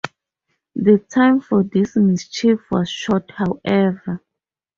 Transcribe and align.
The 0.73 0.97
time 1.13 1.41
for 1.41 1.61
this 1.63 1.95
mischief 1.95 2.59
was 2.71 2.89
short, 2.89 3.29
however. 3.37 4.23